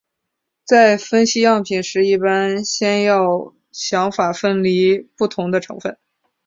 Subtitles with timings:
[0.65, 5.95] 在分析样品时一般先要想法分离不同的成分。